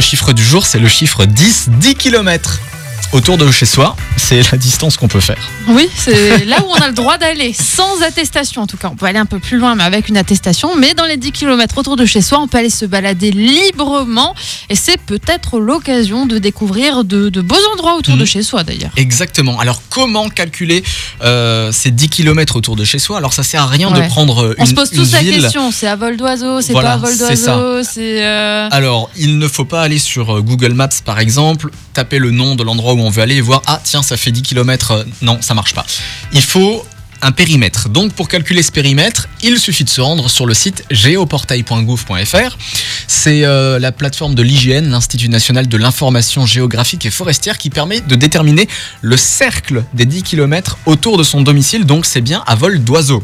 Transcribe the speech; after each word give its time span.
Le 0.00 0.02
chiffre 0.02 0.32
du 0.32 0.42
jour, 0.42 0.64
c'est 0.64 0.78
le 0.78 0.88
chiffre 0.88 1.26
10, 1.26 1.68
10 1.72 1.94
km. 1.94 2.58
Autour 3.12 3.38
de 3.38 3.50
chez 3.50 3.66
soi, 3.66 3.96
c'est 4.16 4.52
la 4.52 4.56
distance 4.56 4.96
qu'on 4.96 5.08
peut 5.08 5.18
faire. 5.18 5.48
Oui, 5.66 5.88
c'est 5.96 6.44
là 6.44 6.58
où 6.64 6.66
on 6.70 6.74
a 6.80 6.86
le 6.86 6.92
droit 6.94 7.18
d'aller, 7.18 7.52
sans 7.52 8.02
attestation 8.02 8.62
en 8.62 8.68
tout 8.68 8.76
cas. 8.76 8.88
On 8.92 8.94
peut 8.94 9.06
aller 9.06 9.18
un 9.18 9.26
peu 9.26 9.40
plus 9.40 9.58
loin, 9.58 9.74
mais 9.74 9.82
avec 9.82 10.08
une 10.08 10.16
attestation. 10.16 10.76
Mais 10.76 10.94
dans 10.94 11.06
les 11.06 11.16
10 11.16 11.32
km 11.32 11.78
autour 11.78 11.96
de 11.96 12.06
chez 12.06 12.20
soi, 12.22 12.38
on 12.38 12.46
peut 12.46 12.58
aller 12.58 12.70
se 12.70 12.84
balader 12.84 13.32
librement. 13.32 14.32
Et 14.68 14.76
c'est 14.76 14.96
peut-être 14.96 15.58
l'occasion 15.58 16.24
de 16.24 16.38
découvrir 16.38 17.02
de, 17.02 17.30
de 17.30 17.40
beaux 17.40 17.56
endroits 17.72 17.96
autour 17.96 18.14
de 18.14 18.20
Mhm. 18.20 18.26
chez 18.26 18.42
soi 18.44 18.62
d'ailleurs. 18.62 18.92
Exactement. 18.96 19.58
Alors, 19.58 19.82
comment 19.90 20.28
calculer 20.28 20.84
euh, 21.22 21.72
ces 21.72 21.90
10 21.90 22.10
km 22.10 22.54
autour 22.54 22.76
de 22.76 22.84
chez 22.84 23.00
soi? 23.00 23.18
Alors, 23.18 23.32
ça 23.32 23.42
sert 23.42 23.62
à 23.62 23.66
rien 23.66 23.90
Ouais. 23.92 24.02
de 24.02 24.06
prendre 24.06 24.44
euh, 24.44 24.54
On 24.58 24.64
se 24.66 24.70
une, 24.70 24.76
pose 24.76 24.90
une 24.92 24.98
tous 25.02 25.12
la 25.14 25.18
ville. 25.22 25.42
question 25.42 25.72
c'est 25.72 25.88
à 25.88 25.96
vol 25.96 26.16
d'oiseau, 26.16 26.60
c'est 26.60 26.72
Voilà, 26.72 26.90
pas 26.90 26.94
à 26.94 26.98
vol 26.98 27.18
d'oiseau, 27.18 27.82
c'est. 27.82 28.22
euh, 28.24 28.68
Alors, 28.70 29.10
il 29.16 29.38
ne 29.38 29.48
faut 29.48 29.64
pas 29.64 29.82
aller 29.82 29.98
sur 29.98 30.36
euh, 30.36 30.40
Google 30.42 30.74
Maps 30.74 30.88
par 31.04 31.18
exemple, 31.18 31.70
taper 31.92 32.20
le 32.20 32.30
nom 32.30 32.54
de 32.54 32.62
l'endroit 32.62 32.92
où 32.94 32.99
on 33.02 33.10
veut 33.10 33.22
aller 33.22 33.40
voir 33.40 33.62
ah 33.66 33.80
tiens 33.82 34.02
ça 34.02 34.16
fait 34.16 34.32
10 34.32 34.42
km. 34.42 35.06
Non, 35.22 35.38
ça 35.40 35.54
marche 35.54 35.74
pas. 35.74 35.84
Il 36.32 36.42
faut 36.42 36.84
un 37.22 37.32
périmètre. 37.32 37.88
Donc 37.88 38.12
pour 38.12 38.28
calculer 38.28 38.62
ce 38.62 38.72
périmètre, 38.72 39.28
il 39.42 39.58
suffit 39.58 39.84
de 39.84 39.90
se 39.90 40.00
rendre 40.00 40.30
sur 40.30 40.46
le 40.46 40.54
site 40.54 40.84
géoportail.gouv.fr. 40.90 42.56
C'est 43.06 43.44
euh, 43.44 43.78
la 43.78 43.92
plateforme 43.92 44.34
de 44.34 44.42
l'IGN, 44.42 44.90
l'Institut 44.90 45.28
national 45.28 45.68
de 45.68 45.76
l'information 45.76 46.46
géographique 46.46 47.06
et 47.06 47.10
forestière, 47.10 47.58
qui 47.58 47.70
permet 47.70 48.00
de 48.00 48.14
déterminer 48.14 48.68
le 49.02 49.16
cercle 49.16 49.84
des 49.94 50.06
10 50.06 50.22
km 50.22 50.78
autour 50.86 51.18
de 51.18 51.22
son 51.22 51.42
domicile. 51.42 51.84
Donc 51.84 52.06
c'est 52.06 52.20
bien 52.20 52.42
à 52.46 52.54
vol 52.54 52.82
d'oiseau. 52.82 53.22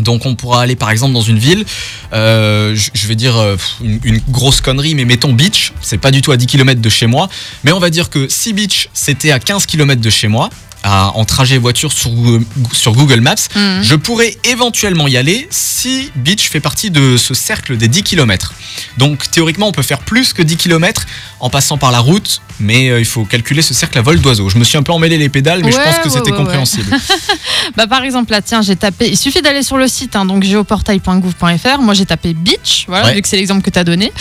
Donc 0.00 0.26
on 0.26 0.34
pourra 0.34 0.62
aller 0.62 0.76
par 0.76 0.90
exemple 0.90 1.12
dans 1.12 1.22
une 1.22 1.38
ville, 1.38 1.64
euh, 2.12 2.74
je 2.94 3.06
vais 3.06 3.14
dire 3.14 3.36
euh, 3.36 3.56
une, 3.82 4.00
une 4.04 4.20
grosse 4.28 4.60
connerie, 4.60 4.94
mais 4.94 5.04
mettons 5.04 5.32
Beach, 5.32 5.72
c'est 5.82 5.98
pas 5.98 6.10
du 6.10 6.22
tout 6.22 6.32
à 6.32 6.36
10 6.36 6.46
km 6.46 6.80
de 6.80 6.88
chez 6.88 7.06
moi, 7.06 7.28
mais 7.64 7.72
on 7.72 7.78
va 7.78 7.90
dire 7.90 8.08
que 8.08 8.28
si 8.28 8.52
Beach 8.52 8.88
c'était 8.94 9.32
à 9.32 9.38
15 9.38 9.66
km 9.66 10.00
de 10.00 10.10
chez 10.10 10.28
moi, 10.28 10.48
à- 10.82 11.16
en 11.16 11.24
trajet 11.24 11.58
voiture 11.58 11.92
sur, 11.92 12.10
Google- 12.10 12.44
sur 12.72 12.92
Google 12.92 13.20
Maps, 13.20 13.34
mhm. 13.54 13.82
je 13.82 13.94
pourrais 13.94 14.36
éventuellement 14.44 15.08
y 15.08 15.16
aller 15.16 15.46
si 15.50 16.10
Beach 16.16 16.48
fait 16.50 16.60
partie 16.60 16.90
de 16.90 17.16
ce 17.16 17.34
cercle 17.34 17.76
des 17.76 17.88
10 17.88 18.02
km. 18.02 18.54
Donc 18.98 19.30
théoriquement 19.30 19.68
on 19.68 19.72
peut 19.72 19.82
faire 19.82 19.98
plus 20.00 20.32
que 20.32 20.42
10 20.42 20.56
km 20.56 21.06
en 21.40 21.50
passant 21.50 21.78
par 21.78 21.90
la 21.92 21.98
route, 22.00 22.40
mais 22.60 22.88
euh, 22.90 23.00
il 23.00 23.04
faut 23.04 23.24
calculer 23.24 23.62
ce 23.62 23.74
cercle 23.74 23.98
à 23.98 24.02
vol 24.02 24.20
d'oiseau. 24.20 24.48
Je 24.48 24.58
me 24.58 24.64
suis 24.64 24.78
un 24.78 24.82
peu 24.82 24.92
emmêlé 24.92 25.18
les 25.18 25.28
pédales, 25.28 25.62
mais 25.64 25.72
je 25.72 25.76
pense 25.76 25.98
que 25.98 26.04
ouais, 26.08 26.10
c'était 26.10 26.30
ouais, 26.30 26.36
compréhensible. 26.36 26.94
Bah, 27.76 27.86
par 27.86 28.02
exemple, 28.02 28.32
là, 28.32 28.42
tiens, 28.42 28.60
j'ai 28.60 28.76
tapé. 28.76 29.08
Il 29.08 29.16
suffit 29.16 29.40
d'aller 29.40 29.62
sur 29.62 29.78
le 29.78 29.86
site, 29.88 30.16
hein, 30.16 30.24
donc 30.26 30.42
géoportail.gouv.fr. 30.42 31.80
Moi, 31.80 31.94
j'ai 31.94 32.06
tapé 32.06 32.34
beach, 32.34 32.84
voilà, 32.88 33.12
vu 33.12 33.22
que 33.22 33.28
c'est 33.28 33.36
l'exemple 33.36 33.62
que 33.62 33.70
tu 33.70 33.78
as 33.78 33.84
donné. 33.84 34.12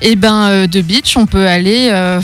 Et 0.00 0.14
ben, 0.14 0.48
euh, 0.48 0.66
de 0.66 0.80
beach, 0.82 1.16
on 1.16 1.26
peut 1.26 1.46
aller 1.46 1.88
euh, 1.90 2.20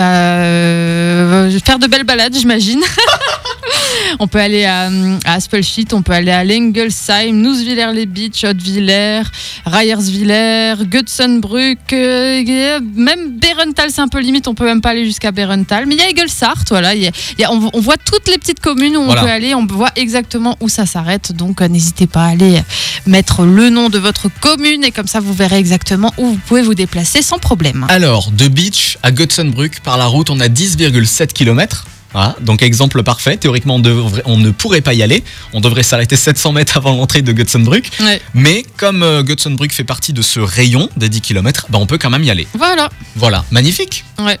euh, 0.00 1.58
faire 1.64 1.78
de 1.78 1.86
belles 1.86 2.04
balades, 2.04 2.34
j'imagine. 2.36 2.80
on 4.18 4.26
peut 4.28 4.38
aller 4.40 4.64
à, 4.64 4.88
à 5.24 5.34
Aspelshit, 5.34 5.92
on 5.92 6.02
peut 6.02 6.12
aller 6.12 6.30
à 6.30 6.44
Lengelsheim, 6.44 7.32
Nousvillers-les-Beach, 7.40 8.44
Haute-Villers, 8.44 9.22
Rayersvillers, 9.66 10.74
Götzenbrück, 10.88 11.92
euh, 11.92 12.80
même 12.94 13.38
Berenthal, 13.38 13.90
c'est 13.90 14.00
un 14.00 14.08
peu 14.08 14.20
limite, 14.20 14.48
on 14.48 14.54
peut 14.54 14.64
même 14.64 14.80
pas 14.80 14.90
aller 14.90 15.04
jusqu'à 15.04 15.32
Berenthal. 15.32 15.86
Mais 15.86 15.94
il 15.94 16.00
y 16.00 16.02
a 16.04 16.08
Egelsart, 16.10 16.64
voilà, 16.70 16.94
il 16.94 17.02
y 17.02 17.06
a- 17.06 17.12
il 17.38 17.40
y 17.40 17.44
a- 17.44 17.52
on, 17.52 17.70
on 17.72 17.80
voit 17.80 17.96
toutes 17.96 18.28
les 18.28 18.38
petites 18.38 18.60
communes 18.60 18.96
où 18.96 19.04
Voilà. 19.04 19.22
on 19.22 19.24
peut 19.24 19.30
aller, 19.30 19.54
on 19.54 19.66
voit 19.66 19.90
exactement 19.96 20.56
où 20.60 20.68
ça 20.68 20.86
s'arrête. 20.86 21.32
Donc 21.32 21.60
euh, 21.62 21.68
n'hésitez 21.68 22.06
pas 22.06 22.24
à 22.24 22.28
aller 22.30 22.60
mettre 23.06 23.44
le 23.44 23.70
nom 23.70 23.88
de 23.88 23.98
votre 23.98 24.28
commune 24.40 24.84
et 24.84 24.90
comme 24.90 25.06
ça 25.06 25.20
vous 25.20 25.32
verrez 25.34 25.58
exactement 25.58 26.12
où 26.18 26.26
vous 26.28 26.40
pouvez 26.46 26.62
vous 26.62 26.74
déplacer 26.74 27.22
sans 27.22 27.38
problème. 27.38 27.86
Alors, 27.88 28.30
de 28.30 28.48
Beach 28.48 28.98
à 29.02 29.10
Götzenbrück, 29.10 29.80
par 29.80 29.96
la 29.98 30.06
route, 30.06 30.30
on 30.30 30.40
a 30.40 30.48
10,7 30.48 31.28
km. 31.32 31.84
Voilà, 32.12 32.36
donc 32.42 32.62
exemple 32.62 33.02
parfait. 33.02 33.38
Théoriquement, 33.38 33.76
on, 33.76 33.78
devrait- 33.78 34.22
on 34.26 34.36
ne 34.36 34.50
pourrait 34.50 34.82
pas 34.82 34.92
y 34.92 35.02
aller. 35.02 35.24
On 35.54 35.60
devrait 35.60 35.82
s'arrêter 35.82 36.14
700 36.14 36.52
mètres 36.52 36.76
avant 36.76 36.94
l'entrée 36.94 37.22
de 37.22 37.32
Götzenbrück. 37.32 37.90
Ouais. 38.00 38.20
Mais 38.34 38.66
comme 38.76 39.02
euh, 39.02 39.22
Götzenbrück 39.22 39.72
fait 39.72 39.84
partie 39.84 40.12
de 40.12 40.20
ce 40.20 40.38
rayon 40.38 40.90
des 40.98 41.08
10 41.08 41.22
km, 41.22 41.66
on 41.72 41.86
peut 41.86 41.96
quand 41.96 42.10
même 42.10 42.22
y 42.22 42.30
aller. 42.30 42.46
Voilà. 42.52 42.90
Voilà, 43.16 43.44
magnifique. 43.50 44.04
Ouais. 44.18 44.38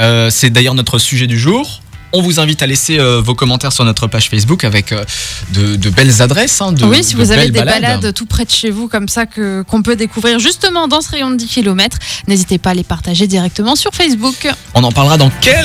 Euh, 0.00 0.28
C'est 0.30 0.50
d'ailleurs 0.50 0.74
notre 0.74 0.98
sujet 0.98 1.28
du 1.28 1.38
jour. 1.38 1.82
On 2.16 2.22
vous 2.22 2.38
invite 2.38 2.62
à 2.62 2.66
laisser 2.68 3.00
euh, 3.00 3.20
vos 3.20 3.34
commentaires 3.34 3.72
sur 3.72 3.84
notre 3.84 4.06
page 4.06 4.30
Facebook 4.30 4.62
avec 4.62 4.92
euh, 4.92 5.04
de, 5.52 5.74
de 5.74 5.90
belles 5.90 6.22
adresses. 6.22 6.60
hein, 6.60 6.70
de, 6.70 6.84
oui, 6.84 7.02
si 7.02 7.14
de 7.14 7.18
vous 7.18 7.32
avez 7.32 7.46
des 7.46 7.58
balades. 7.58 7.82
balades. 7.82 8.14
tout 8.14 8.24
près 8.26 8.44
de 8.44 8.50
chez 8.52 8.70
vous 8.70 8.86
comme 8.86 9.08
ça 9.08 9.26
que 9.26 9.62
qu'on 9.68 9.82
peut 9.82 9.96
découvrir 9.96 10.38
justement 10.38 10.86
dans 10.86 11.00
ce 11.00 11.10
rayon 11.10 11.30
de 11.30 11.34
10 11.36 11.48
km, 11.48 11.98
n'hésitez 12.28 12.58
pas 12.58 12.70
à 12.70 12.74
les 12.74 12.84
partager 12.84 13.26
directement 13.26 13.74
sur 13.74 13.92
Facebook. 13.92 14.48
On 14.74 14.84
en 14.84 14.92
parlera 14.92 15.16
dans 15.16 15.30
quelques 15.40 15.58